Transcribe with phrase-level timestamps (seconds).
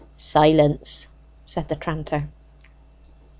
[0.15, 1.09] "Silence!"
[1.45, 2.27] said the tranter.